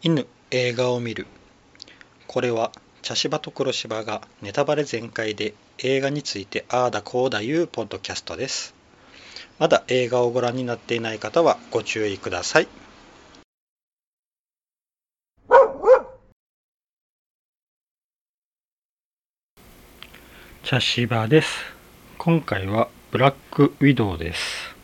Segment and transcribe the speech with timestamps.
[0.00, 1.26] 犬映画を見る。
[2.28, 2.70] これは
[3.02, 8.74] 茶芝と黒芝がネタバレ全開で映画についてああだこうだいうポッドキャストです。
[9.58, 12.68] まだ映画をご覧になっていない方はご注意ください。
[20.62, 21.48] 茶芝です。
[22.18, 24.76] 今回はブラックウィドウです。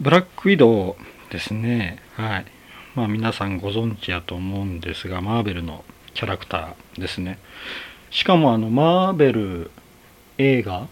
[0.00, 2.02] ブラックウィドウですね。
[2.16, 2.55] はい。
[2.96, 7.38] まあ皆さんご存知やと思うんですがマーベルのキャラクターですね。
[8.10, 9.70] しかもあのマーベル
[10.38, 10.88] 映画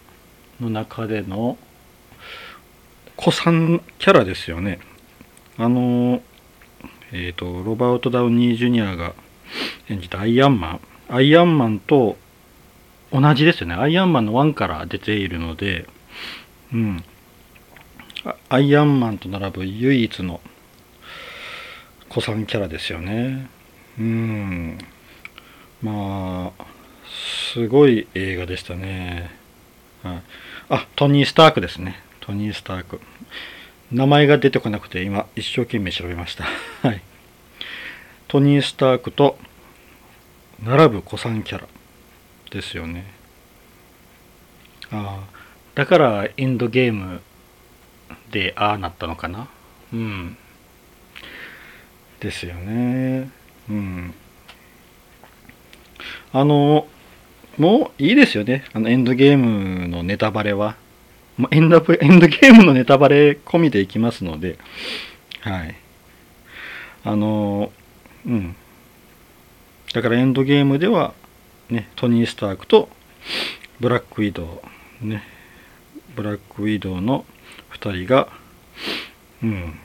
[0.61, 1.57] の中での
[3.17, 4.81] 子さんキャラですよね。
[5.57, 6.21] あの
[7.11, 9.15] えっ、ー、とロバート・ダウニー・ジュニアが
[9.89, 10.81] 演じたアイアンマン。
[11.09, 12.19] アイアンマンと
[13.11, 13.77] 同じですよね。
[13.77, 15.89] アイアンマンの1から出ているので
[16.71, 17.03] うん。
[18.51, 20.43] アイアンマンと並ぶ唯一の
[22.15, 23.49] 子さんキャラですよね。
[23.99, 24.79] うん。
[25.83, 26.65] まあ
[27.53, 29.31] すごい映画でしたね、
[30.05, 30.23] はい、
[30.69, 31.97] あトニー・スタークですね。
[32.21, 33.01] トニー・スターク。
[33.91, 36.45] 名前が出てこなくて今一生懸命調べました。
[36.89, 37.03] はい。
[38.29, 39.37] トニー・スタークと
[40.63, 41.67] 並ぶ子さんキャラ
[42.53, 43.13] ですよね。
[44.93, 45.39] ああ
[45.75, 47.21] だからエンドゲーム
[48.31, 49.49] でああなったのかな。
[49.93, 50.39] うん。
[52.25, 53.31] ですよね。
[53.69, 54.15] うん。
[56.33, 56.89] あの
[57.59, 58.65] もういいですよね。
[58.73, 60.77] あのエンドゲームのネタバレは。
[61.37, 64.59] もうエンド エンドゲームのネタバレ込みでいきますので。
[65.41, 65.75] はい。
[67.05, 67.71] あの
[68.27, 68.57] うん。
[69.93, 71.13] だからエンドゲームでは
[71.69, 72.89] ね、トニー・スタークと
[73.81, 74.63] ブラック・ウィド
[75.03, 75.23] ウ、ね、
[76.17, 77.27] ブラック・ウィドウの
[77.73, 78.29] 2人が、
[79.43, 79.79] うん、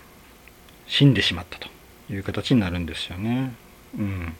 [0.88, 1.79] 死んでしまったと。
[2.10, 3.54] いう形になるんですよね。
[3.98, 4.36] うん、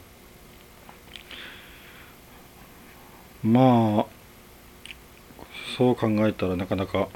[3.42, 4.06] まあ
[5.76, 7.08] そう考えたらなかなか、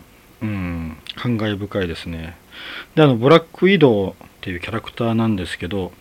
[0.42, 2.36] うん、感慨深いですね。
[2.94, 5.92] であのブラック・ウィドウっていうキャラクターなんですけど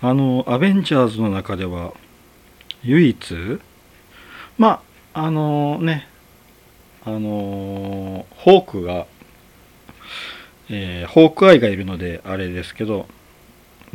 [0.00, 1.92] あのアベンジャーズの中では
[2.82, 3.18] 唯一
[4.58, 4.82] ま
[5.14, 6.08] ああのね
[7.04, 9.06] あのホークが、
[10.70, 13.06] えー、ホークアイがいるのであれですけど、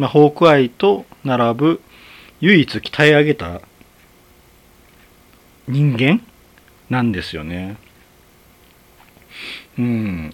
[0.02, 1.82] まあ、ホークアイと並ぶ
[2.40, 3.62] 唯一鍛え上げた
[5.68, 6.22] 人間
[6.90, 7.78] なんですよね。
[9.78, 10.34] うん。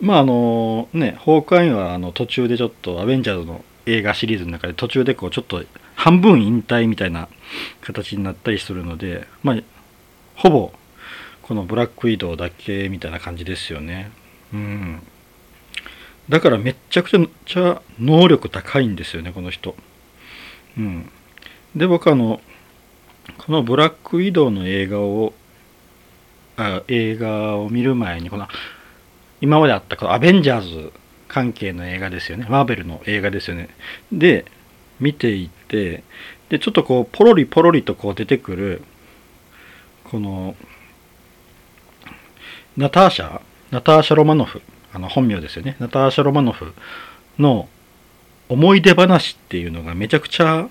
[0.00, 5.62] まああのね、ホークアイはあの途中でちょっとアベンジャーズの映画シリーズの中で途中でこうちょっと
[5.94, 7.28] 半分引退みたいな
[7.80, 9.56] 形になったりするので、まあ、
[10.34, 10.72] ほぼ
[11.42, 14.10] このブラックウィドウだけみたいな感じですよね。
[14.52, 15.02] うん。
[16.28, 19.74] だからめっちゃくちゃ能力高いんですよね、この人。
[20.76, 21.10] うん。
[21.74, 22.40] で、僕あの、
[23.38, 25.32] このブラックウィドウの映画を、
[26.56, 28.48] あ映画を見る前に、この、
[29.40, 30.92] 今まであったこのアベンジャーズ
[31.28, 32.46] 関係の映画ですよね。
[32.48, 33.68] マーベルの映画ですよね。
[34.12, 34.44] で、
[35.00, 36.02] 見ていて
[36.48, 38.82] でちょっとこうポロリポロリとこう出てくる
[40.02, 40.56] この
[42.76, 43.40] ナターシャ？
[43.70, 44.60] ナターシャ・ロマノフ
[44.92, 45.76] あの本名ですよね。
[45.78, 46.72] ナターシャ・ロマノフ
[47.38, 47.68] の
[48.48, 50.68] 思い出話っていうのがめちゃくちゃ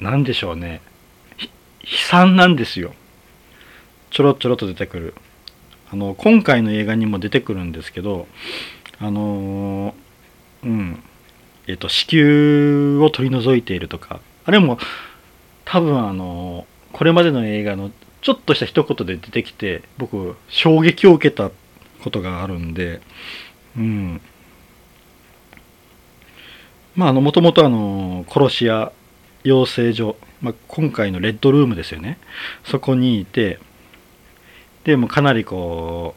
[0.00, 0.80] なんでしょうね。
[1.82, 2.94] 悲惨なんですよ。
[4.10, 5.14] ちょろちょろと出てくる。
[5.90, 8.28] あの今回の映画にも出てくるんですけど
[8.98, 9.94] あの
[10.62, 11.02] うん。
[11.66, 14.78] えっ、と、子宮を取り除いているとか、あれも
[15.66, 17.90] 多分あの、これまでの映画の
[18.20, 21.50] ちょっとした一言で出てきて、僕、衝撃を受けた
[22.02, 23.00] ことがあるんで、
[23.76, 24.20] うん。
[26.96, 28.92] まあ、あの、もともとあの、殺し屋
[29.44, 32.18] 養成所、まあ、今回のレッドルームですよね。
[32.64, 33.58] そこにいて、
[34.84, 36.14] でもかなりこ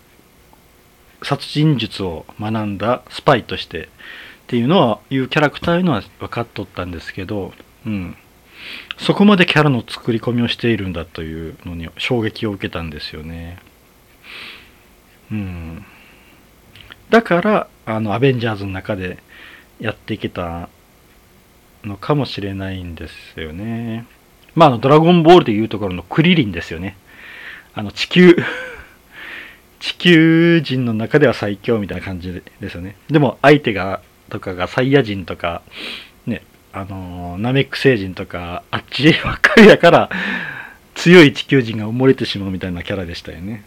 [1.21, 3.87] う、殺人術を学んだスパイとしてっ
[4.47, 7.53] ていうのは、いうキャラクターいうのは分かっとったんですけど、
[7.85, 8.17] うん。
[8.97, 13.57] そこまでキャラの作り込みをしているんだというのに衝撃を受けたんですよね。
[15.31, 15.85] うん。
[17.09, 19.17] だから、あの、アベンジャーズの中で
[19.79, 20.69] やっていけた
[21.83, 24.05] のかもしれないんですよね。
[24.55, 26.97] まあ、あの、ドラゴンボールでいうところのクリリンですよね。
[27.73, 28.35] あの、地球
[29.79, 32.95] 地球人の中では最強みたいな感じですよね。
[33.09, 35.61] でも、相手がとかがサイヤ人とか、
[36.73, 40.09] あの、ナメック星人とか、あっちばっかりだから、
[40.95, 43.63] 強い地球人が埋もれてしまうみたいなキャラでしたよね。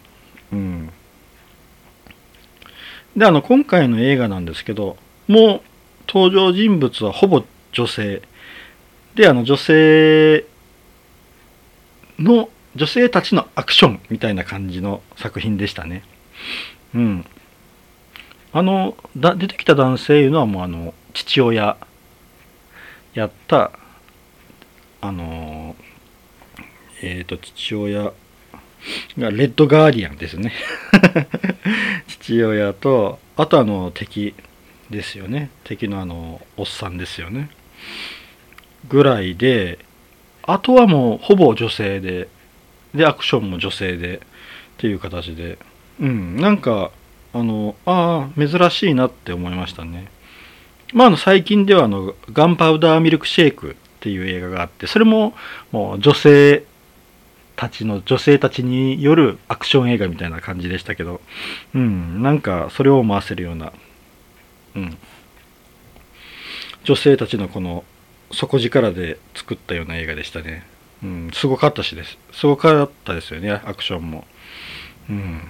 [0.53, 0.91] うん。
[3.17, 4.97] で、あの、今回の映画なんですけど、
[5.27, 5.61] もう
[6.07, 8.23] 登場人物はほぼ女性
[9.15, 10.47] であの女性
[12.19, 16.03] の女性たちのアクションみたいな感じの作品でしたね
[16.95, 17.25] うん
[18.53, 21.77] あのだ出てきた男性いうのはもうあの父親
[23.15, 23.73] やった
[25.01, 25.77] あの
[27.03, 28.13] えっ、ー、と父親
[29.19, 30.53] がレッドガーディアンですね。
[32.09, 34.35] 父親とあとあの敵
[34.91, 35.51] ですよね。
[35.65, 37.51] 敵のあのおっさんですよね。
[38.89, 39.79] ぐらいで
[40.43, 42.29] あとはもうほぼ女性で
[42.95, 44.21] でアクションも女性でっ
[44.79, 45.59] ていう形で。
[46.01, 46.91] うんなんか
[47.33, 50.09] あのああ珍しいなって思いましたね。
[50.93, 55.35] まああの最近ではあのガンパウダーミルクシェイクっていう映画があってそれも
[55.73, 56.65] もう女性
[57.57, 61.21] たちの女性たちによるアクション映画みたいな感じでしたけど、
[61.75, 63.73] うん、なんかそれを回せるような、
[64.75, 64.97] うん、
[66.85, 67.85] 女性たちのこの
[68.33, 70.67] 底力で作ったような映画でしたね。
[71.03, 72.19] うん、すごかったしです。
[72.33, 74.27] すごかったですよね、アクションも。
[75.09, 75.41] うん。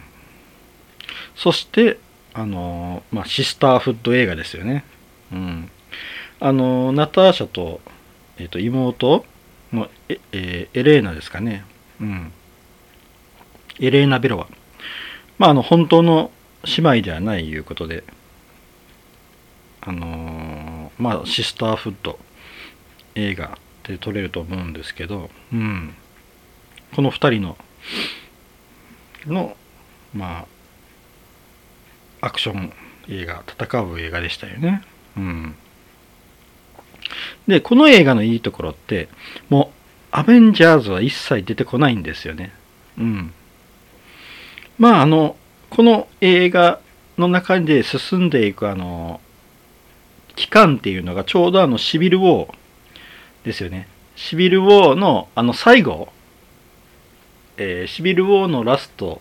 [1.37, 1.99] そして、
[2.35, 4.85] あのまあ、シスターフッド映画ですよね。
[5.35, 5.71] うん。
[6.41, 7.81] あのナターシャと、
[8.39, 9.25] え、ー、と、妹
[9.73, 11.65] のえ、えー、エレーナですかね。
[12.01, 12.33] うん。
[13.81, 14.49] エレーナ・ベロは。
[15.39, 16.31] まあ、あの、本当の
[16.65, 18.05] 姉妹ではないいうことで、
[19.81, 22.19] あのー、まあ、シスターフッド
[23.15, 25.95] 映画で撮れると思うんですけど、うん。
[26.95, 27.57] この2人の、
[29.27, 29.57] の、
[30.15, 30.47] ま
[32.21, 32.73] あ、アクション
[33.09, 34.83] 映画、戦う映画でしたよね。
[37.47, 39.09] で、この映画のいいところって、
[39.49, 42.53] もうアベンジャーズは一切出てこないんですよね。
[42.99, 43.33] うん。
[44.79, 45.37] まあ、あの、
[45.71, 46.81] この映画
[47.19, 49.21] の中で進んでいくあの、
[50.37, 52.55] 期間っていうのがちょうどあのシビルウォー
[53.45, 53.89] ですよね。
[54.17, 56.09] シビルウォーのあの最後、
[57.57, 59.21] えー、シビルウォーのラスト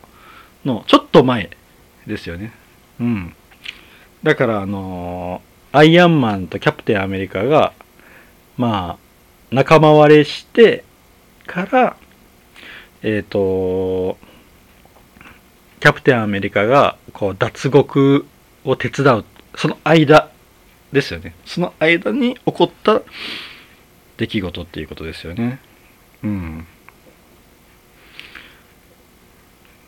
[0.66, 1.50] のちょっと前
[2.08, 2.52] ですよね。
[3.00, 3.36] うん。
[4.24, 7.74] だからあのー、アイアンマンとキャプテンアメリカが、
[8.58, 8.98] まあ、
[9.50, 10.84] 仲間割れして
[11.48, 11.98] から、
[13.02, 14.18] えっ、ー、と、
[15.80, 18.28] キャプテンアメリカがこう脱獄
[18.64, 19.26] を手伝う、
[19.56, 20.30] その間
[20.92, 21.34] ですよね。
[21.44, 23.02] その間に起こった
[24.18, 25.60] 出来事っていうことですよね。
[26.24, 26.68] うん。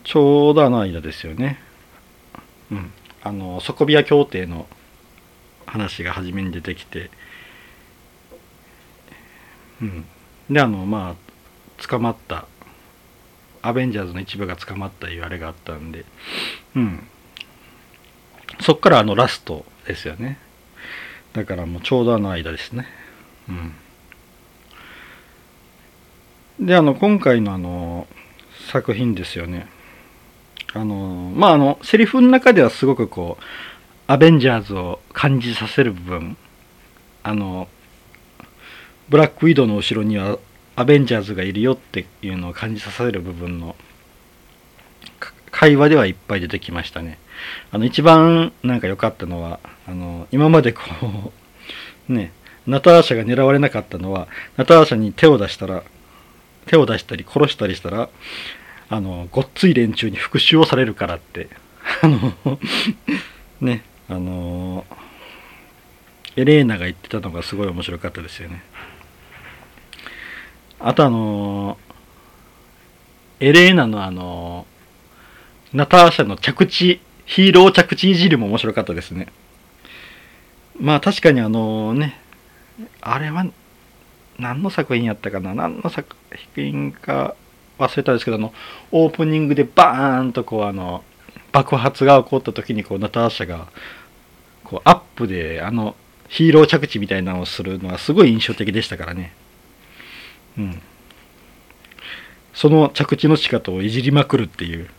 [0.04, 1.60] ちょうどあの間ですよね。
[2.72, 2.92] うん。
[3.22, 4.66] あの、ソコビア協定の
[5.66, 7.10] 話が初めに出てきて、
[9.82, 10.06] うん、
[10.50, 12.48] であのまあ捕まった。
[13.62, 16.06] アベンジャーズの一部が捕まったいうあれがあったんで。
[16.76, 17.08] うん。
[18.62, 20.38] そっからあのラストですよね。
[21.34, 22.86] だからもうちょうどあの間ですね。
[23.50, 23.52] う
[26.62, 26.68] ん。
[26.68, 28.08] であの今回のあの
[28.72, 29.68] 作品ですよね。
[30.74, 33.44] あのまああのセリフの中ではすごくこう
[34.08, 36.38] アベンジャーズを感じさせる部分。
[37.24, 37.68] あの
[39.10, 40.38] ブラックウィドウの後ろには
[40.76, 43.76] アベンジャーズがいるよっていうのを感じさせる部分の
[45.50, 47.18] 会話ではいっぱい出てきましたね。
[47.72, 50.82] あの一番なんか良かったのはあの今までこ
[52.10, 52.32] う ね
[52.68, 55.84] ナターシャが狙われなかったのはナターシャに手を出したら
[56.68, 58.10] 手を出したり殺したりしたら
[58.90, 61.48] あのごっつい連中に復讐をされるからって。
[62.02, 62.34] あの
[63.62, 63.82] ね。
[64.08, 64.86] あの
[66.36, 68.64] エレーナが言ってたのがすごい面白かったですよね。
[70.80, 71.78] あとあの
[73.40, 74.66] エレーナのあの
[75.74, 79.28] ナターシャの着地、ヒーロー着地いじりも面白かったですね。
[80.80, 82.20] まあ確かにあのね、
[83.02, 83.46] あれは
[84.38, 85.54] 何の作品やったかな？
[85.56, 86.16] 何の作
[86.54, 87.36] 品か
[87.80, 88.54] 忘れたんですけど、あの、
[88.92, 91.04] オープニングでバーンとこうあの、
[91.56, 93.68] 爆発が起こった時にこうナターシャが
[94.66, 95.96] こうアップであの
[96.28, 99.34] ヒーロー着地みたいなのをするのはすごい印象的でしたからね。
[100.58, 100.82] うん、
[102.54, 104.90] その着地の仕方をいじりまくるっていう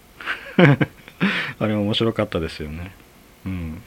[1.61, 2.93] あれ面白かったですよね。
[3.45, 3.83] うん、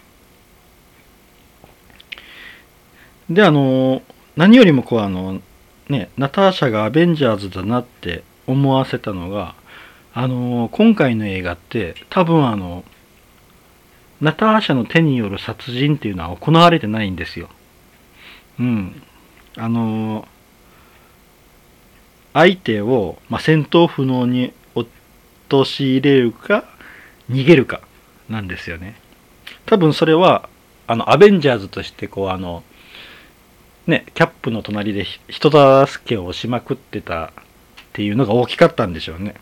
[3.31, 4.03] であの
[4.35, 5.41] 何よりもこうあの
[5.87, 9.55] ねナターシャがアベンジャーズだなって思わせたのが
[10.13, 12.83] あの今回の映画って多分あの
[14.21, 17.49] ナターシャの手による殺人っていうのは行われてないんですよ。
[18.59, 19.01] うん。
[19.55, 20.27] あの
[22.33, 24.53] 相手を、まあ、戦闘不能に
[25.49, 26.63] 陥れるか
[27.29, 27.81] 逃げるか
[28.29, 28.95] なんですよね
[29.65, 30.47] 多分それは
[30.87, 32.63] あのアベンジャーズとしてこうあの
[33.87, 37.31] ねキャップの隣で人助けをしまくってたっ
[37.93, 39.35] ていうのが大きかったんでしょうね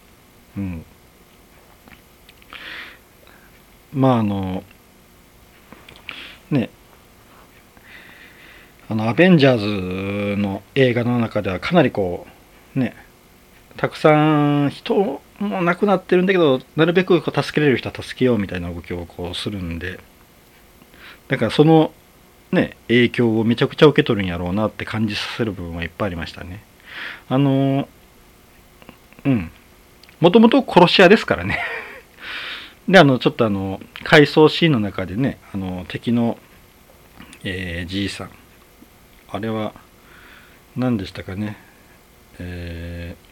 [3.93, 4.63] まああの
[6.51, 6.69] ね
[8.89, 12.25] あのアベンジャーズの映画の中ではかなりこ
[12.75, 12.95] うね
[13.75, 14.11] たくさ
[14.65, 19.99] ん人も亡くなってるんだけどなるべくこう助けれる人は助けようみたいな動きをこうするんで
[21.27, 21.91] だからその
[22.51, 26.63] ね影響をめちゃくちゃ受け取るんやろうなって感じさせる部分はいっぱいありましたね。
[27.29, 27.87] あの
[29.25, 29.51] うん。
[30.19, 31.59] もともと殺し屋ですからね。
[32.87, 36.37] であのちょっとあの回想シーンの中でねあの敵の、
[37.43, 38.31] えー、じいさん。
[39.29, 39.73] あれは
[40.75, 41.57] 何でしたかね。
[42.39, 43.27] えー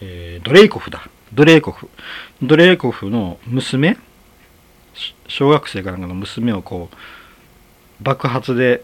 [0.00, 1.08] えー、ドレイコフだ。
[1.32, 1.88] ドレイコフ。
[2.42, 3.96] ドレイコフの娘？
[5.28, 6.96] 小学生かなんかの娘をこう
[8.02, 8.82] 爆発で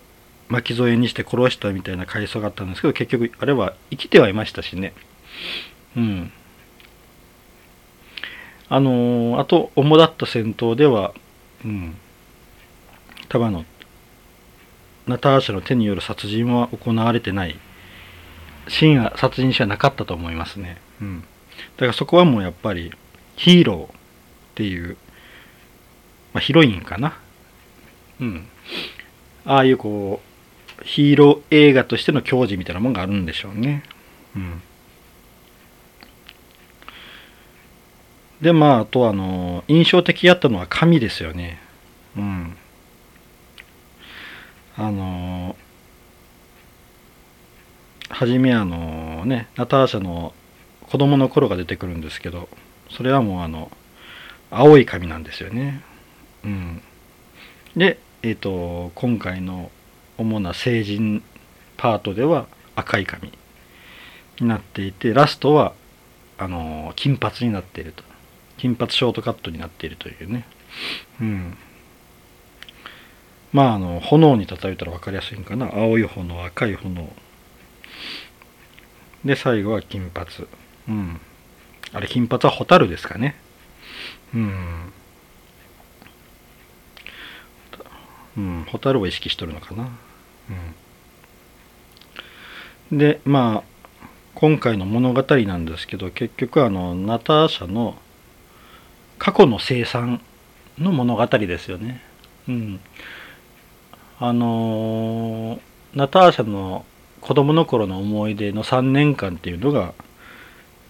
[0.48, 4.92] 巻き添えにして殺したみたいな回想があったんですけど結局あれは生きてはいましたしね。
[5.96, 6.32] うん
[8.68, 11.12] あのー、あと主だった戦闘では
[11.64, 11.96] うん
[13.28, 13.64] 多分あの
[15.06, 17.58] ナターシャの手による殺人は行われてない
[18.68, 20.78] 真は殺人者はなかったと思いますね。
[21.00, 21.20] うん。
[21.76, 22.92] だからそこはもうやっぱり
[23.36, 23.90] ヒーローっ
[24.54, 24.96] ていう、
[26.32, 27.18] まあ、ヒロインかな。
[28.20, 28.46] うん。
[29.44, 30.20] ああいうこ
[30.80, 33.82] う、ヒーロー映画としての矜持みたいなもんがあるんでしょうね。
[34.36, 34.62] うん。
[38.42, 41.60] で、まあ、あとあの、印象的やったのは神ですよね。
[42.16, 42.56] うん。
[44.76, 45.54] あの
[48.08, 50.32] 初めあのねナターシャの
[50.88, 52.48] 子供の頃が出てくるんですけど
[52.90, 53.70] それはもうあの
[54.50, 55.82] 青い髪なんですよね。
[56.44, 56.82] うん、
[57.74, 59.70] で、えーと、今回の
[60.18, 61.22] 主な成人
[61.78, 62.46] パートでは
[62.76, 63.32] 赤い髪
[64.40, 65.72] になっていてラストは
[66.36, 68.02] あの金髪になっていると
[68.62, 70.46] 金髪ショートカットになっているというね。
[71.20, 71.58] うん。
[73.52, 75.66] まああの炎に例えたら分かりやすいんかな。
[75.74, 77.12] 青い炎赤い炎。
[79.24, 80.28] で最後は金髪。
[80.88, 81.20] うん。
[81.92, 83.34] あれ金髪はホタルですかね。
[84.32, 84.92] うん。
[88.36, 89.88] うんホタルを意識しとるのかな。
[92.90, 92.96] うん。
[92.96, 93.88] でまあ
[94.36, 97.96] 今回の物語なんですけど結局あのナターシャの
[99.22, 100.20] 過去の生産
[100.78, 102.02] の物語ですよね
[102.48, 102.80] うん
[104.18, 105.60] あの
[105.94, 106.84] ナターシャの
[107.20, 109.94] 子供の頃の思い出の3年間っていうのが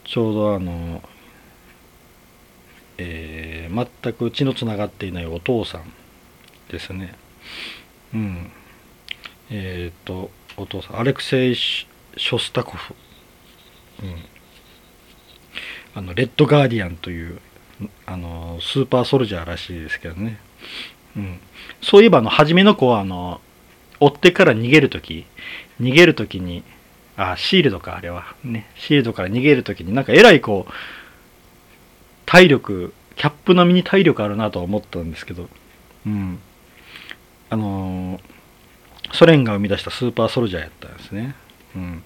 [0.05, 1.03] ちょうどあの、
[2.97, 5.93] えー、全く血のつながっていないお父さん
[6.71, 7.15] ですね。
[8.15, 8.51] うん。
[9.51, 12.95] えっ、ー、と、お父さん、アレクセイ・ショスタコフ。
[14.03, 14.15] うん。
[15.95, 17.41] あの、レッドガーディアンという、
[18.07, 20.39] あの、スーパーソルジャーらしいですけどね。
[21.17, 21.41] うん、
[21.83, 23.41] そういえばあの初めの子はあの
[24.01, 25.27] 追ってから逃げる時
[25.81, 26.65] 逃げる時に
[27.17, 28.35] あシールドかあれは。
[28.43, 28.71] ね。
[28.77, 30.73] シールドから逃げる時になんかえらいこう
[32.25, 35.49] 体力キャップ並みに体力あるなとは思ったんですけど。
[36.07, 36.39] うん。
[37.51, 38.19] あの、
[39.12, 41.35] ソ連が生み出したスーパーソルジャーやったんですね。
[41.77, 42.03] うん。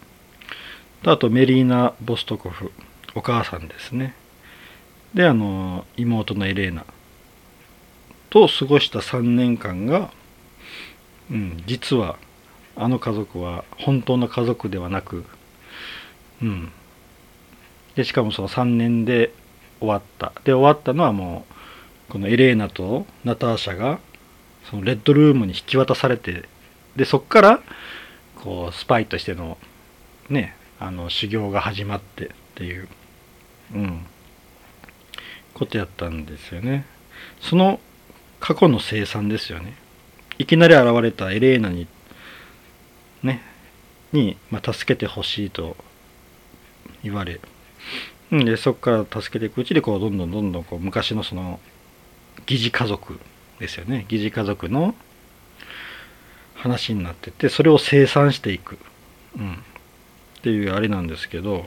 [1.04, 2.72] あとメリーナ・ボストコフ
[3.14, 4.14] お母さんですね。
[5.16, 6.84] であの、妹のエレーナ
[8.28, 10.12] と過ごした3年間が、
[11.30, 12.18] うん、実は
[12.76, 15.24] あの家族は本当の家族ではなく、
[16.42, 16.70] うん、
[17.94, 19.32] でしかもその3年で
[19.80, 20.32] 終わった。
[20.44, 21.46] で終わったのはも
[22.08, 24.00] うこのエレーナとナターシャが
[24.70, 26.46] そのレッドルームに引き渡されて
[26.94, 27.62] でそっから
[28.42, 29.56] こうスパイとしての
[30.28, 32.88] ねあの修行が始まってっていう、
[33.74, 34.06] うん、
[35.56, 36.84] ことやったんですよね。
[37.40, 37.80] その
[38.40, 39.74] 過去の生産ですよね。
[40.38, 41.86] いきなり現れたエレーナに、
[43.22, 43.40] ね、
[44.12, 45.76] に、まあ、助けてほしいと
[47.02, 47.40] 言われ、
[48.30, 51.58] で、そこから助けていくうちで、こう、どんどんどんどん、こう、昔のその、
[52.44, 53.18] 疑似家族
[53.58, 54.04] ですよね。
[54.08, 54.94] 疑似家族の
[56.54, 58.78] 話になってて、それを生産していく。
[59.38, 59.52] うん。
[59.52, 59.56] っ
[60.42, 61.66] ていうあれなんですけど、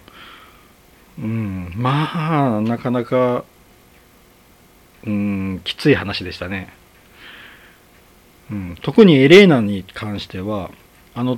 [1.17, 3.43] うん、まあ、なかなか
[5.06, 6.74] うんきつい話でしたね、
[8.51, 10.72] うん、特にエレーナに関しては
[11.15, 11.38] あの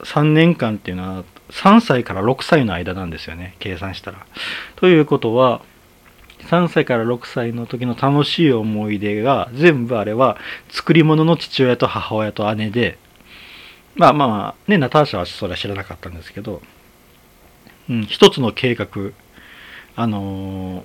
[0.00, 4.26] 3年間っていうのは3歳から6歳の間なんですよね計算したら。
[4.76, 5.62] ということは
[6.44, 10.38] 3歳から6歳の時の楽しい思い出が全部あれは
[10.70, 12.98] 作り物の父親と母親と姉で
[13.94, 16.62] まあまあまあねナターシャはそれは知らなかったんですけど、
[17.90, 18.88] うん、一つの計画
[19.96, 20.84] あのー、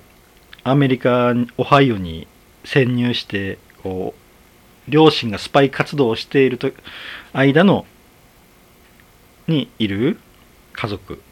[0.68, 2.26] アメリカオハイオに
[2.64, 4.14] 潜入してこ
[4.88, 6.72] う両親がスパイ活動をしていると
[7.32, 7.86] 間の
[9.46, 10.18] にいる
[10.72, 11.22] 家族。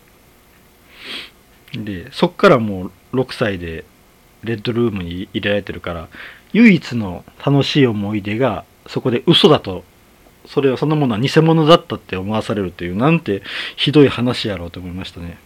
[1.72, 3.84] でそっからもう6歳で
[4.44, 6.08] レッドルームに入れられてるから
[6.52, 9.82] 唯一の楽しい思い出がそこで嘘だと。
[10.46, 13.42] それはそのものは偽物だったって思わされるというなんて
[13.76, 15.38] ひどい話やろうと思いましたね。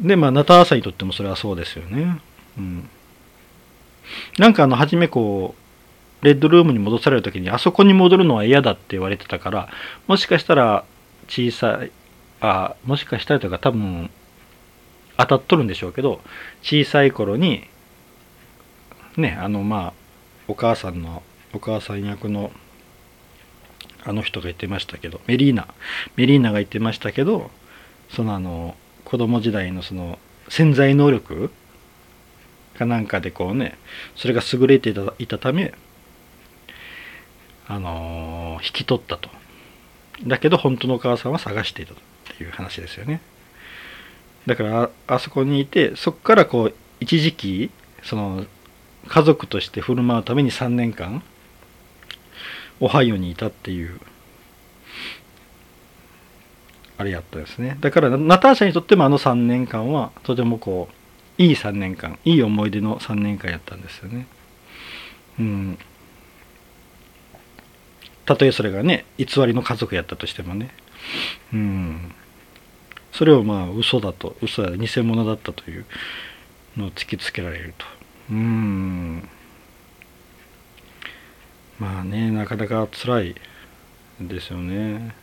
[0.00, 2.20] でまあナターサにとってもそれはそうですよね。
[2.58, 2.88] うん。
[4.38, 9.68] なんかあの初めこうレッドルームに戻される時にあそこに戻るのは嫌だって言われてたから
[10.06, 10.84] もしかしたら
[11.28, 11.90] 小さい
[12.40, 14.10] あもしかしたらとか多分
[15.16, 16.20] 当たっとるんでしょうけど
[16.62, 17.68] 小さい頃に
[19.16, 19.92] ねあのまあ
[20.48, 21.22] お母さんの
[21.52, 22.52] お母さん役の
[24.04, 25.68] あの人が言ってましたけどメリーナ
[26.16, 27.50] メリーナが言ってましたけど
[28.10, 28.74] そのあの
[29.12, 31.50] 子供時代のその潜在能力
[32.78, 33.76] かなんかでこうね
[34.16, 35.74] それが優れていたたため
[37.68, 39.28] あのー、引き取ったと。
[40.26, 41.96] だけど本当のお母さんは探していたっ
[42.38, 43.20] ていう話ですよね。
[44.46, 47.70] だからあそこにいてそこからこう一時期
[48.02, 48.46] その
[49.08, 51.22] 家族として振る舞うために3年間
[52.80, 54.00] オハイオにいたっていう
[57.02, 57.76] あれやったですね。
[57.80, 60.88] だからナターシャにとってもあの3年間はとてもこ
[61.38, 64.26] ういい3年間いい思い出の3年間やったんですよね。
[65.40, 65.78] うん。
[68.24, 70.70] たとえそれがね偽りの家族やったとしてもね。
[71.52, 72.14] うん。
[73.10, 75.84] それをまあ嘘だと嘘や偽物だったという
[76.76, 77.86] のを突きつけられると。
[78.30, 79.28] うん。
[81.80, 83.34] まあねなかなか辛い
[84.20, 85.20] ですよね。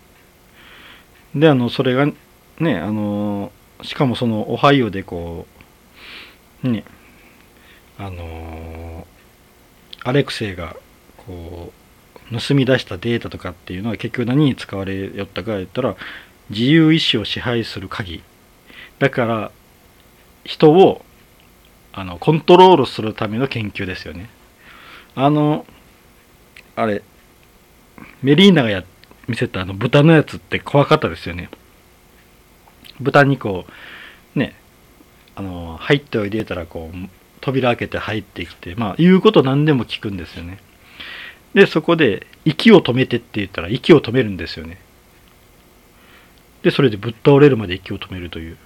[1.36, 2.08] であのそれが
[2.60, 3.52] ねあの
[3.84, 5.46] しかもそのオハイオでこ
[6.63, 6.84] うね
[7.98, 9.06] あの
[10.04, 10.76] アレクセイが
[11.18, 11.72] こ
[12.32, 15.96] う盗み出したデータとかっていうのは結局何に使われよったか言ったら
[16.50, 18.24] 自由意志を支配する鍵。
[19.00, 19.52] だから
[20.44, 21.04] 人を
[21.94, 24.30] あのコントロールするための研究ですよね。
[25.15, 25.65] あの
[26.76, 27.02] あれ
[28.22, 28.84] メリーナがや
[29.30, 31.50] 見せたあの豚のやつって怖かったですよね。
[33.00, 33.65] 豚にこ
[34.36, 34.56] うね
[35.36, 36.98] あの入っておいでたらこう
[37.39, 40.58] 扉開けて入ってきてまあ言うこと何でも聞くんですよね。
[41.54, 44.80] でそこで息を止めてって言ったら息を止めるんですよね。
[46.63, 48.58] でそれでぶっ倒れるまで息を止めるという。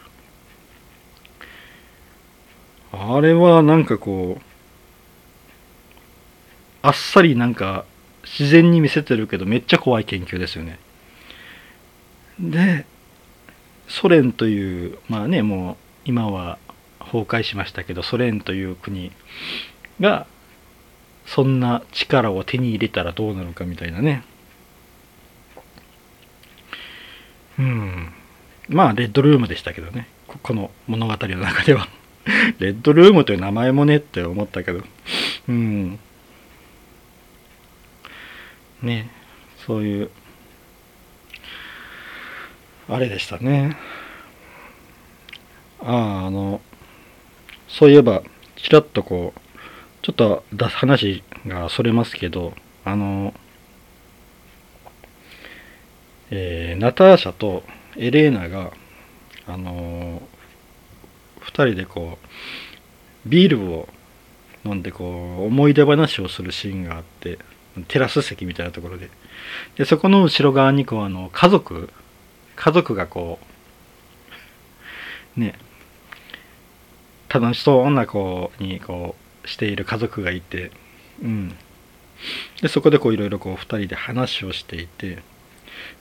[2.93, 4.43] あれはなんかこう
[6.82, 7.86] あっさりなんか
[8.23, 10.79] 自然に見せてるけどめっちゃ怖い研究ですよね。
[12.39, 12.86] で
[13.88, 16.57] ソ連というまあねもう今は
[16.99, 19.12] 崩壊しましたけどソ連という国
[19.99, 20.25] が
[21.25, 24.23] そんな力を手に入れたらどうなるかみたいなね。
[27.59, 28.13] うん。
[28.69, 30.07] まあレッドルームでしたけどね。
[30.27, 31.88] ここの物語の中では。
[32.59, 34.83] レッドルームという名前もねって思ったけど。
[35.47, 35.99] うん。
[38.84, 39.10] ね
[39.65, 40.12] そういう
[42.88, 43.78] あれでしたね。
[45.82, 46.62] あああの
[47.67, 48.24] そういえば
[48.56, 49.39] ちらっとこう
[50.02, 52.54] ちょっと話がそれますけど
[52.86, 53.34] あの
[56.36, 57.63] えー、ナターシャと
[57.96, 58.72] エレーナが、
[59.46, 62.17] あのー、2人でこ
[63.26, 63.88] うビールを
[64.65, 67.38] 飲んでこう思い出話をするシーンがあって
[67.88, 69.09] テラス席みたいなところで。
[69.75, 71.89] でそこの後ろ側にこうあの家族
[72.55, 73.39] 家族がこ
[75.38, 75.55] うね
[77.29, 80.71] 楽しそうな子にこうしている家族がいて
[81.21, 81.55] うん。
[82.62, 85.23] でそこでこういろいろこう2人で話をしていて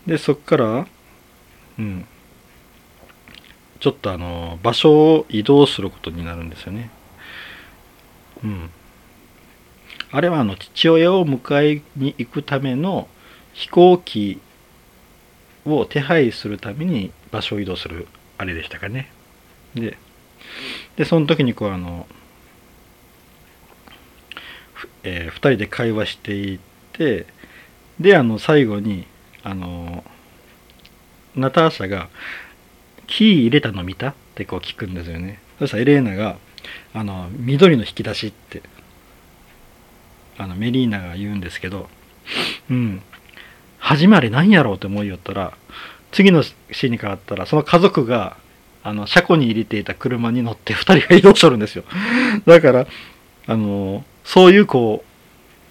[0.07, 0.87] でそっから
[1.79, 2.07] うん。
[3.81, 6.91] ちょっとあの場所を移動することになるんですよね。
[8.45, 8.71] うん。
[10.13, 13.09] あれはあの父親を迎えに行くための
[13.55, 14.41] 飛行機
[15.65, 19.11] を手配するために場所を移動するあれでしたかね
[19.75, 19.97] で
[20.97, 22.07] でその時にこうあの、
[25.03, 26.61] えー、2人で会話してい
[26.93, 27.27] て
[27.99, 29.07] であの最後に
[29.43, 30.05] あの
[31.35, 32.11] ナターシャが
[33.07, 36.37] 「キー入れたの見た?」ってこう聞くんですよねそしたらエレーナが
[36.93, 38.63] 「あの緑の引き出しって
[40.43, 41.89] あのメリーナが言うんですけど
[42.71, 43.03] うん。
[43.83, 45.53] 始まり何やろうって思いよったら
[46.13, 48.37] 次のシーンに変わったらその家族が
[48.85, 51.85] あの車庫に入れていた車に乗って2人が移動しとるんですよ。
[52.47, 52.87] だから
[53.47, 55.05] あのそういうこ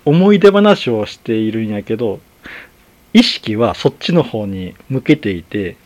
[0.05, 2.19] う思い出話をしているんやけど
[3.13, 5.77] 意識はそっちの方に向けていて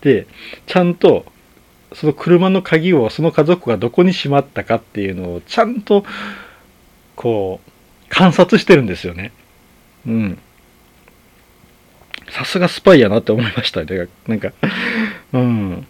[0.00, 0.26] で
[0.66, 1.24] ちゃんと
[1.92, 6.04] その車の鍵をその家族がどこにしまったかっていうのをちゃんと
[7.14, 7.70] こう
[8.10, 9.32] 観察してるんですよね。
[10.06, 10.38] うん。
[12.28, 14.08] さすがスパイやなって思いましたね。
[14.26, 14.52] なんか、
[15.32, 15.86] うん。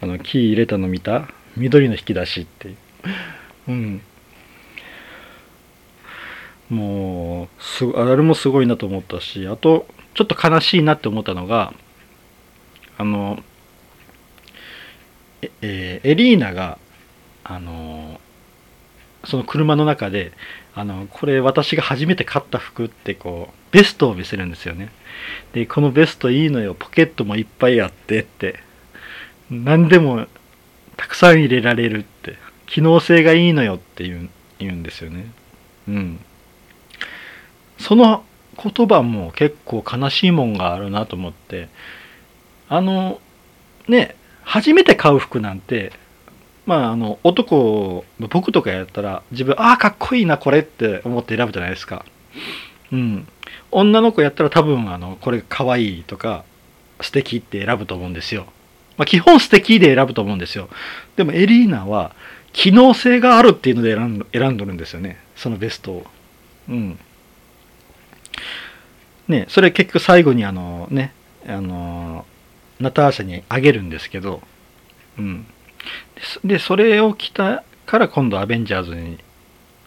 [0.00, 1.28] あの、キー入れたの見た？
[1.56, 2.76] 緑の引き出しっていう。
[3.68, 4.02] うん。
[6.68, 11.72] もう、すあれもすごいなと思ったし、あと、ちょっと悲しいなって思ったのが、
[12.98, 13.42] あの、
[15.42, 16.78] え、えー、エリーナが、
[17.44, 18.20] あの、
[19.24, 20.32] その車の中で、
[20.74, 24.90] あの、これ私が初めて買った服ってこう、ベストを見せるんですよね。
[25.52, 28.60] で、このベストいいのよ、ポケットもいっぱいあってって、
[29.50, 30.26] 何でも
[30.96, 35.30] たくさん入れられるって、機能性がいいのよって言う言うんですよね。
[35.88, 36.20] うん。
[37.78, 38.24] その
[38.62, 41.68] 言葉も結構悲しいもんがあるなと思って、
[42.68, 43.20] あの、
[43.88, 45.92] ね、初めて買う服なんて、
[46.66, 52.04] まあ、あの、男、僕とかやったら、自分、ああ、かっこいいな、これって思って選ぶじゃないですか。
[52.92, 53.28] うん。
[53.70, 56.44] 女の子やったら多分、あの、これかわいいとか、
[57.00, 58.46] 素敵って選ぶと思うんですよ。
[58.96, 60.68] まあ、基本素敵で選ぶと思うんですよ。
[61.16, 62.14] でも、エリーナは、
[62.52, 65.18] 機能性があるっていうので選ん選んどるんですよね。
[65.36, 66.06] そのベストを。
[66.68, 66.98] うん。
[69.28, 71.14] ね、それ結局最後にあのね、
[71.46, 72.26] あの、
[72.78, 74.42] ナターシャにあげるんですけど、
[75.18, 75.46] うん。
[76.44, 79.18] で、それを着たから今度アベンジャーズに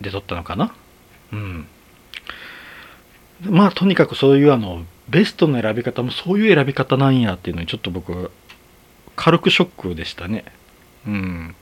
[0.02, 0.76] 出とったのかな？
[1.32, 1.68] うん。
[3.42, 8.32] まあとにかくそういうあの、ベストの選び方もそういう選び方なんやっていうのにちょっと僕、
[9.16, 10.46] 軽くショックでしたね。
[11.08, 11.56] うん。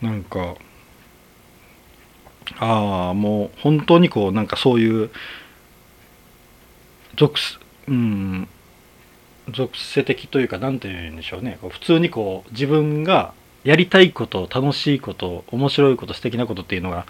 [0.00, 0.56] なんか、
[2.58, 5.10] ああ、もう本当にこう、なんかそういう、
[7.16, 8.48] 属す、うん、
[9.50, 11.58] 属性的というか何て言うんでしょうね。
[11.60, 17.06] 普通にこう自分がやりたいこと楽しいこと面白いこと素敵なことっていうのが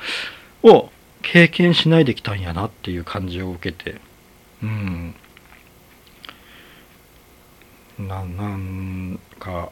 [0.63, 0.91] を
[1.23, 4.01] 経験しないできたんやなっていう感じを受けて。
[4.63, 5.15] うん。
[7.99, 9.71] ななんか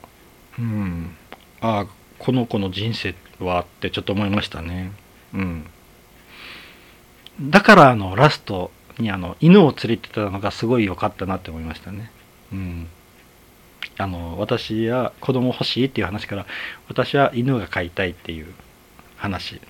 [0.58, 1.16] うん。
[1.60, 1.86] ああ
[2.18, 4.92] この子の人生はってちょっと思いましたね。
[5.34, 5.66] うん。
[7.40, 12.10] だからあのラストにあの犬を連れてたのがすごい良かったなって思いましたね。
[12.52, 12.88] うん、
[13.98, 16.46] あの私は子供欲しいっていう話から
[16.88, 18.46] 私は犬が飼いたいっていう
[19.16, 19.60] 話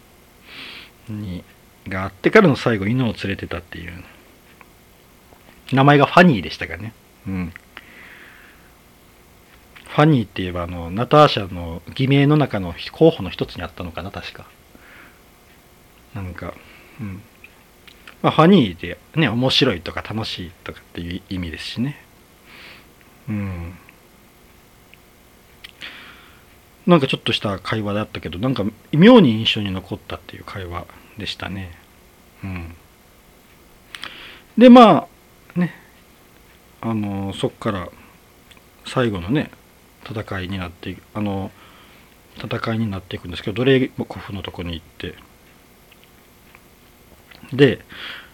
[1.08, 1.44] に
[1.88, 3.92] があってからの最後犬を連れてたっていう。
[5.72, 6.92] 名前がファニーでしたかね。
[7.26, 7.52] うん。
[9.88, 14.46] ファニーって言えばあのナターシャの偽名の中の候補の一つにあったのかな確か。
[16.14, 16.54] なんか
[17.00, 17.22] うん。
[18.22, 22.04] まあファニーでね面白いとか楽しいとかっていう意味ですしね。
[23.30, 23.74] うん。
[26.86, 31.78] なんかちょっとした会話だったけどなんか妙に印象に残ったっていう会話でしたね。
[32.42, 32.74] うん。
[34.58, 35.06] でま
[35.54, 35.74] あね。
[36.82, 37.88] あのそっから
[38.86, 39.50] 最後のね
[40.08, 41.50] 戦いになってあの
[42.36, 45.14] 戦いになっていくんですけどドレイコフのとこに行って。
[47.52, 47.84] で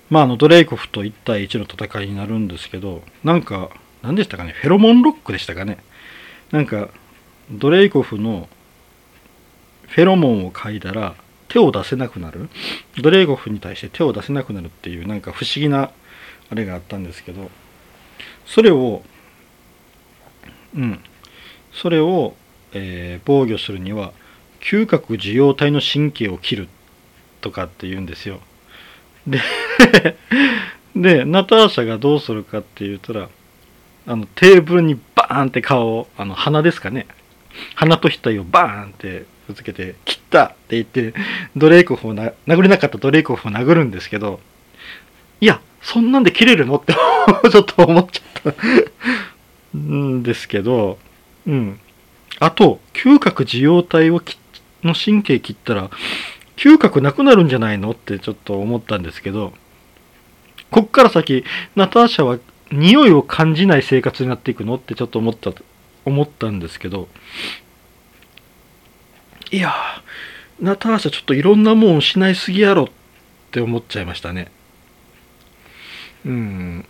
[0.09, 3.71] まああのドレイコフと1対1の戦いになるんですけどなんか
[4.07, 4.53] 何でしたかね？
[4.53, 5.79] フェロモンロックでしたかね？
[6.53, 6.88] なんか
[7.51, 8.49] ドレイコフの
[9.88, 11.16] フェロモンを嗅いだら
[11.49, 12.49] 手を出せなくなる？
[13.03, 15.90] ドレイコフに対して手を出せなくなるっていうなんか不思議な
[16.51, 17.51] あれがあったんですけど
[18.45, 19.03] それを
[20.77, 21.01] うん。
[21.73, 22.35] それを、
[22.73, 24.12] えー、防御するには
[24.61, 26.69] 嗅覚受容体の神経を切る
[27.40, 28.40] とかって言うんですよ。
[29.27, 29.40] で
[30.97, 33.29] でナターシャがどうするかって言ったら
[34.07, 37.07] あのテーブルにバーンって顔をあの鼻ですかね。
[37.75, 41.14] 鼻と額をバーンってぶつけて切ったって言って
[41.57, 44.40] ドレイコフをな殴れなかったドレイコフを殴るんですけど
[45.40, 46.92] いやそんなんで切れるのって
[47.51, 50.99] ちょっと思っちゃったんですけど
[51.47, 51.81] うん。
[52.38, 54.21] あと嗅覚受容体を
[54.83, 55.90] の神経切ったら
[56.57, 59.53] 嗅覚なくなるんじゃないのってちょっと思ったんですけど
[60.71, 62.38] こっから先ナターシャは
[62.73, 65.53] 匂いを感じない生活になっていくのってちょっと思った
[66.05, 67.09] 思ったんですけど
[69.51, 69.73] いや
[70.61, 72.87] ナターシャちょっといろんなもん失いすぎやろっ
[73.51, 74.51] て思っちゃいましたね。
[76.25, 76.89] うん。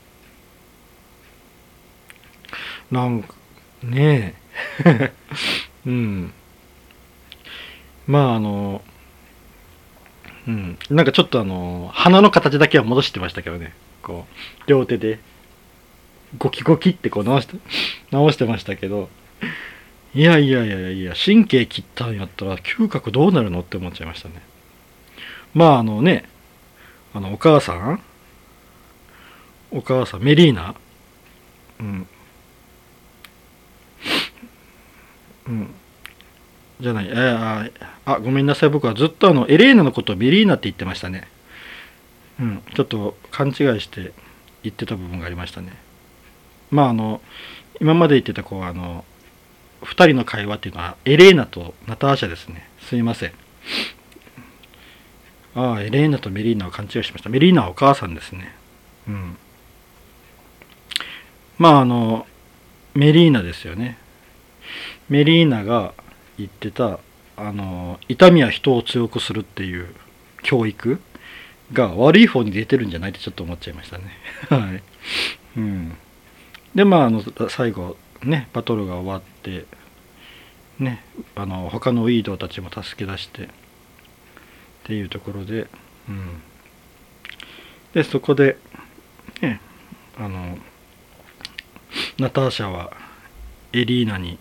[2.91, 3.35] なんか
[3.83, 4.35] ね
[4.85, 5.13] え。
[5.87, 6.33] うん。
[8.07, 8.83] まああの
[10.47, 10.79] うん。
[10.91, 13.75] なんかちょっとあの鼻の形だけは戻してましたけどね。
[14.03, 15.19] こう両手で。
[16.39, 17.57] ゴキゴキってこう直して
[18.11, 19.09] 直してましたけど
[20.15, 24.43] いやいやいやいや神経切ったんやったら嗅覚どうなるのって思っちゃいましたね。
[25.55, 26.29] まああのね
[27.15, 28.03] あのお母さん
[29.71, 30.75] お母さんメリーナ。
[31.81, 32.07] うん。
[35.49, 35.75] うん。
[36.81, 37.73] じゃない、えー、
[38.05, 41.29] あ、ごめんなさい、僕はずっとあの、エレーナのことをメリーナって言ってましたね。
[42.39, 44.13] うん、ちょっと勘違いして
[44.63, 45.73] 言ってた部分がありましたね。
[46.71, 47.21] まああの、
[47.81, 49.05] 今まで言ってたこう、あの、
[49.83, 52.69] 2人の会話っていうのは、エレーナとナターシャですね。
[52.81, 53.33] すいません。
[55.55, 57.31] ああ、エレーナとメリーナを勘違いしました。
[57.31, 58.55] メリーナはお母さんですね。
[59.09, 59.37] うん。
[61.59, 62.27] まああの、
[62.95, 63.99] メリーナですよね。
[65.09, 65.95] メリーナが
[66.37, 66.99] 言ってた
[67.37, 69.95] あの痛みは人を強くするっていう
[70.43, 71.01] 教育
[71.73, 74.05] が悪い方に出てるんじゃないってちょっと思っちゃいましたね。
[74.49, 74.83] はい。
[75.57, 75.97] うん。
[76.77, 79.65] で、まあ、あの、最後、ね、バトルが終わって、
[80.79, 81.03] ね、
[81.35, 83.49] あの、他のウィードたちも助け出して、っ
[84.85, 85.67] ていうところで、
[86.09, 86.43] うん。
[87.93, 88.59] で、そこで、
[89.41, 89.61] ね、
[90.17, 90.59] あの、
[92.19, 92.93] ナターシャは
[93.73, 94.39] エリーナに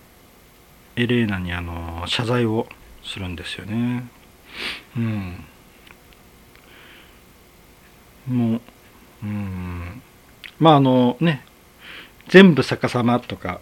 [0.96, 2.68] エレーナにあの謝罪を
[3.04, 4.10] するんですよね。
[4.98, 5.44] うん。
[8.28, 8.62] もう、
[9.24, 10.02] うん。
[10.60, 11.44] まああのね、
[12.30, 13.60] 全部逆さまとか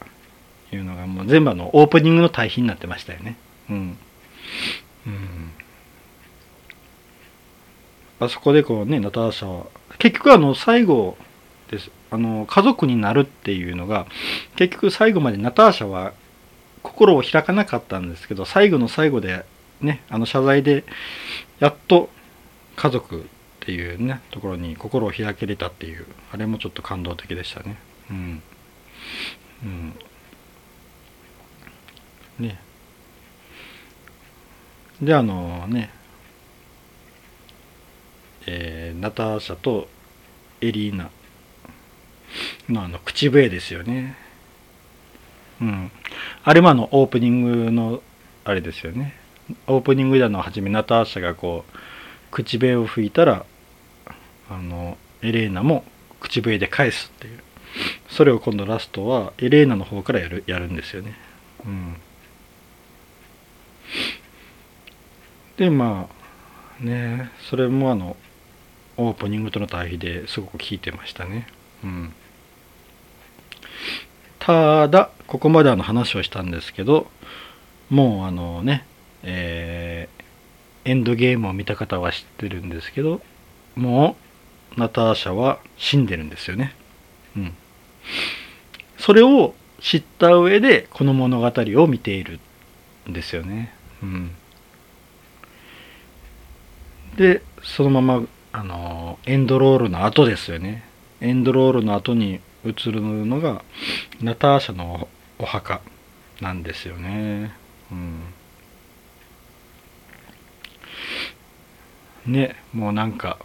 [0.72, 3.38] いうのがもう全部あのオープニングの対比になってましたよね。
[3.70, 3.98] うん。
[5.08, 5.52] うん。
[8.20, 9.66] あそこでこうね、ナターシャは、
[10.00, 11.18] 結局あの最後
[11.70, 11.92] です。
[12.14, 14.06] あの家族になるっていうのが
[14.56, 16.14] 結局最後までナターシャは
[16.84, 19.46] 心を開かなかったんですけど最後の最後で
[19.82, 20.84] ねあの謝罪で
[21.60, 22.10] やっと
[22.76, 23.24] 家族っ
[23.62, 27.78] ていうねところに心を開けれたっていうあれもちょっと感動的でしたね
[28.12, 28.44] うん
[29.64, 29.94] うん。
[32.40, 32.60] ね。
[35.02, 35.90] であのね。
[38.46, 39.88] えー、ナターシャと
[40.62, 41.10] エリーナ。
[42.70, 44.18] のあの口笛ですよね。
[45.62, 45.92] うん。
[46.44, 48.02] あれもあのオープニングの
[48.44, 49.14] あれですよね。
[49.68, 51.78] オープニングでの初めナターシャがこう
[52.32, 53.46] 口笛を吹いたら
[54.50, 55.84] あのエレーナも
[56.20, 57.40] 口笛で返すっていう。
[58.10, 61.18] それを今度ラストはエレーナの方からやるやるんですよね。
[61.66, 61.96] うん、
[65.58, 66.10] でま
[66.82, 68.18] あねそれもあの
[68.98, 71.48] オープニングとの対比ですごく効いてましたね。
[71.84, 72.14] うん
[74.46, 77.08] ただ、ここまであの話をしたんですけど、
[77.90, 78.86] もうあのね、
[79.24, 83.22] えー、エンドゲームを見た方は知ってるんですけど、
[83.76, 84.18] も
[84.76, 86.76] う、ナターシャは死んでるんですよね。
[87.38, 87.56] うん。
[88.98, 92.40] それを知った上で、この物語を見ている
[93.10, 93.74] んですよね。
[94.02, 94.32] うん。
[97.18, 100.84] で、そのまま、あの、エンドロールの後ですよね。
[101.22, 103.64] エンドロールの後に映るのが
[104.22, 105.08] ナターシャの
[105.40, 105.82] お墓
[106.42, 107.54] なんですよね。
[107.92, 107.96] う
[112.30, 113.38] ん、ねもうなんか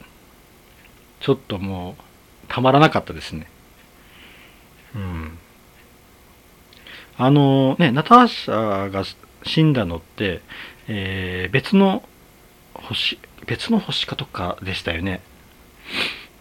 [1.21, 2.03] ちょっともう
[2.49, 3.49] たまらなかったですね。
[4.94, 5.38] うん、
[7.16, 9.05] あのねナターシャが
[9.44, 10.40] 死んだのって、
[10.88, 12.03] えー、別の
[12.74, 15.20] 星別の星かとかでしたよね。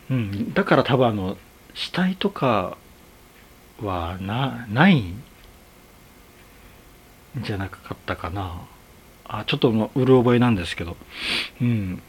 [0.10, 1.38] うん、だから多分あの
[1.74, 2.78] 死体とか
[3.82, 5.24] はな、ないん
[7.42, 8.62] じゃなかったかな。
[9.26, 10.98] あ、ちょっとうる覚えなんですけど。
[11.62, 12.02] うん。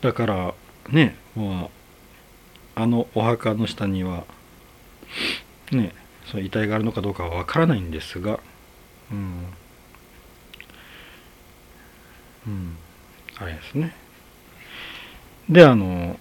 [0.00, 0.54] だから、
[0.88, 1.68] ね、まあ、
[2.74, 4.24] あのお墓の下には、
[5.70, 5.92] ね、
[6.26, 8.40] その遺体があるのかどうかはわからないんですが、
[9.10, 9.46] うん。
[12.46, 12.76] うん。
[13.38, 13.94] あれですね。
[15.48, 16.18] であの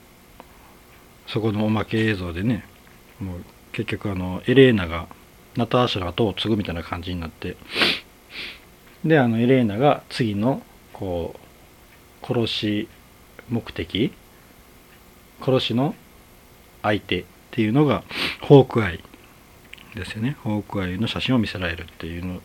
[1.27, 2.65] そこのおまけ映像でね
[3.19, 5.07] もう結局あのエレーナが
[5.55, 7.55] ナターシャの後を継ぐみたいな感じになって
[9.05, 10.61] であのエレーナが次の
[10.91, 11.35] こ
[12.21, 12.87] う殺し
[13.49, 14.11] 目的
[15.41, 15.95] 殺しの
[16.81, 18.03] 相手っていうのが
[18.41, 19.03] ホークアイ
[19.95, 20.37] ですよね。
[20.43, 22.41] ホークアイの写真を見せられるっていうの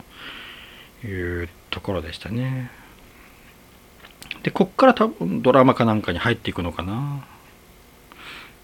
[1.05, 2.70] いうところでしたね。
[4.42, 7.25] でこっから多分ドラマかなんかに入っていくのかな。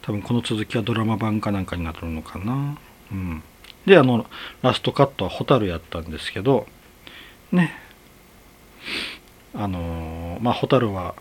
[0.03, 2.77] 多分この続きはドラマ版かなんかになるのかな。
[3.13, 3.43] うん。
[3.87, 4.27] であの
[4.63, 6.67] ラストカットは蛍やったんですけど
[7.51, 7.73] ね。
[9.55, 11.15] あのまあ蛍は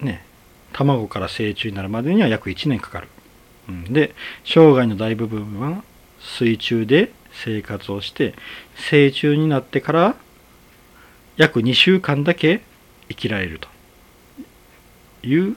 [0.00, 0.24] ね
[0.72, 3.08] 卵から成虫になるまでには約1年かかる、
[3.88, 5.82] で生涯の大部分は
[6.20, 8.34] 水中で生活をして
[8.76, 10.16] 成虫になってから
[11.36, 12.62] 約2週間だけ
[13.08, 13.68] 生きられると。
[15.22, 15.56] いう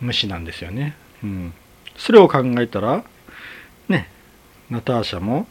[0.00, 0.96] 虫なんですよね。
[1.22, 1.54] うん、
[1.96, 3.04] それを考えたら
[3.88, 4.08] ね
[4.70, 5.46] ナターシャも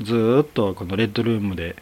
[0.00, 1.76] ずっとこのレッドルームで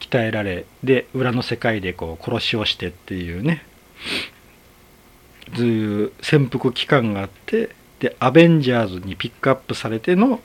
[0.00, 3.64] 鍛えられで裏の世界でこう殺しをしてっていうね。
[5.52, 10.40] ず潜伏期間があってでアベンジャーズにピックアップされての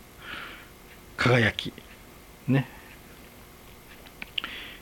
[1.17, 1.73] 輝き。
[2.47, 2.67] ね。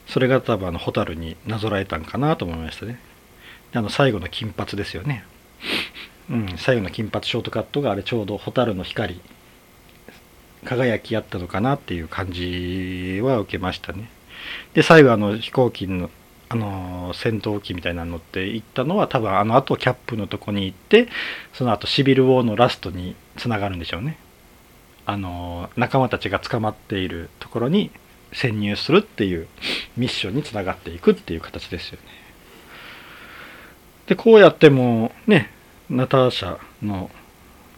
[0.07, 2.99] それが多分あの蛍になぞらえたんかなと思いましたね。
[3.73, 5.25] あの最後の金髪ですよね。
[6.29, 9.19] うん最後の金髪ショートカットがあれちょうど蛍の光
[10.65, 14.09] 輝きあったのかなっていう感じは受けましたね。
[14.73, 16.09] で最後あの飛行機の
[16.49, 21.09] あの戦闘機みたいなの乗って行ったのは多分あの後キャップのとこに行って
[21.53, 24.17] その後シビル・ウォーのラストにつながるんでしょうね。
[25.05, 27.91] あの仲間たちが捕まっているところに
[28.33, 29.47] 潜入するっていう
[29.95, 32.03] ミッションにつながっていくっていう形ですよね。
[34.07, 35.51] でこうやってもね
[35.89, 37.09] ナターシャの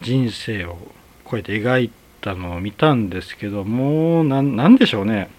[0.02, 0.78] 人生を
[1.24, 5.30] こうやって描いたのを見たんですけどもう何でしょうね。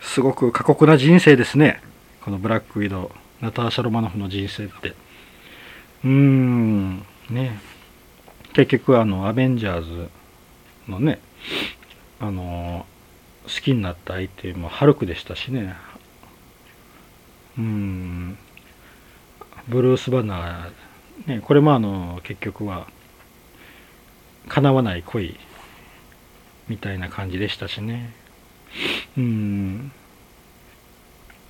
[0.00, 1.82] すごく過酷な人生ですね。
[2.26, 3.10] このブラックウィドウ
[3.40, 4.88] ナターシャ・ロマノフの人生って。
[4.88, 7.60] うーんね。
[8.52, 10.10] 結局あのアベンジャーズ
[10.88, 11.20] のね
[12.18, 12.84] あの
[13.44, 15.76] 好きになった相手もハルクでしたしね。
[17.56, 18.36] うん。
[19.68, 22.88] ブルース・バナー、ね、これもあの結局は
[24.48, 25.38] 叶わない恋
[26.66, 28.12] みたいな感じでしたしね。
[29.16, 29.92] うん。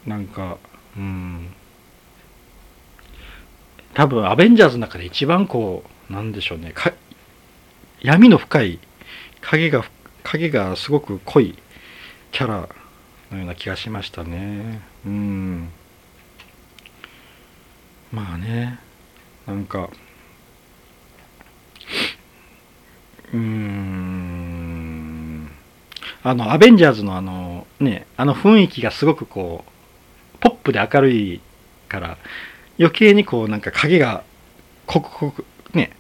[0.07, 0.59] なんか
[0.97, 1.53] うん。
[3.95, 6.75] 多分アベンジャーズの中で一番こうなんでしょうね。
[8.01, 8.79] 闇の深い
[9.41, 9.85] 影が
[10.23, 11.59] 影がすごく濃い
[12.31, 12.69] キャラ
[13.31, 14.81] のような気がしましたね。
[15.05, 15.71] うん。
[18.13, 18.79] まあね。
[19.47, 19.89] なんか
[23.33, 24.67] うん。
[26.23, 29.71] あのアベンジャーズのあのねあの雰囲気がすごくこう
[30.41, 31.41] ポップで明るい
[31.89, 32.19] から
[32.79, 34.25] 余計にこうなんか影が
[34.87, 35.91] 濃く濃くね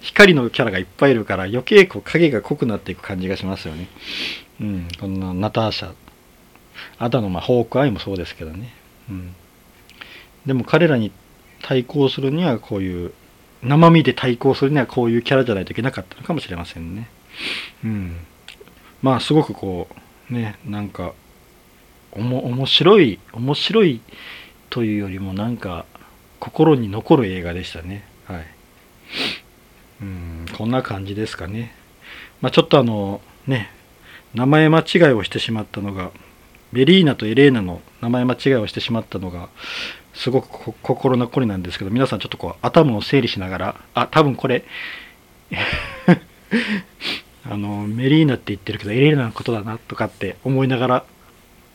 [0.00, 3.88] 光のキャラがいっぱいいるから余計こう影が濃くなっていく感じがしますよね。
[4.60, 5.94] うん、こんなナターシャ
[6.98, 8.72] あとのまあホークアイもそうですけどね。
[9.08, 9.34] うん、
[10.46, 11.12] でも彼らに
[11.62, 13.12] 対抗するにはこういう
[13.62, 17.08] 生身で対抗するにはこういうキャラじゃないといけなかったのかもしれませんね。
[17.84, 18.16] うん、
[19.02, 19.88] まあすごくこ
[20.30, 21.14] うねなんか
[22.16, 24.00] おも面白い面白い
[24.70, 25.86] というよりもなんか
[26.40, 28.04] 心に残る映画でしたね。
[28.26, 28.46] はい。
[30.02, 31.74] うんこんな感じですかね。
[32.40, 33.70] まあちょっとあのね
[34.34, 36.10] 名前間違いをしてしまったのが
[36.72, 39.48] ベリーナとエレーナの名前間違いをしてしまったのが
[40.12, 44.64] すごく心残りなんですけど皆さんちょっとこう頭を整理しながらあ多分これ
[47.46, 51.04] あのメリーナって言ってるけどエレーナのことだなとかって思いながら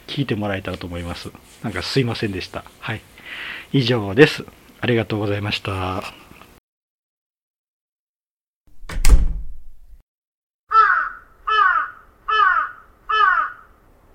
[0.10, 1.32] 聞いてもらえたらと思います。
[1.64, 2.64] なんかすいませんでした。
[2.80, 3.02] はい。
[3.72, 4.44] 以上です。
[4.82, 6.19] ありがとうございました。